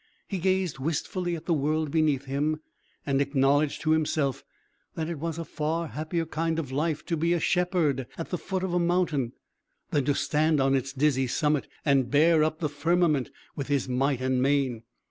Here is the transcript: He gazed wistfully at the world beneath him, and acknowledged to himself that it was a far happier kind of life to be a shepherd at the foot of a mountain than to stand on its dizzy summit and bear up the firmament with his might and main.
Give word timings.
He 0.27 0.39
gazed 0.39 0.79
wistfully 0.79 1.35
at 1.35 1.45
the 1.45 1.53
world 1.53 1.91
beneath 1.91 2.25
him, 2.25 2.59
and 3.05 3.21
acknowledged 3.21 3.81
to 3.81 3.91
himself 3.91 4.43
that 4.95 5.07
it 5.07 5.19
was 5.19 5.37
a 5.37 5.45
far 5.45 5.89
happier 5.89 6.25
kind 6.25 6.57
of 6.57 6.71
life 6.71 7.05
to 7.05 7.15
be 7.15 7.33
a 7.33 7.39
shepherd 7.39 8.07
at 8.17 8.31
the 8.31 8.37
foot 8.39 8.63
of 8.63 8.73
a 8.73 8.79
mountain 8.79 9.33
than 9.91 10.05
to 10.05 10.15
stand 10.15 10.59
on 10.59 10.73
its 10.73 10.91
dizzy 10.91 11.27
summit 11.27 11.67
and 11.85 12.09
bear 12.09 12.43
up 12.43 12.61
the 12.61 12.67
firmament 12.67 13.29
with 13.55 13.67
his 13.67 13.87
might 13.87 14.21
and 14.21 14.41
main. 14.41 14.81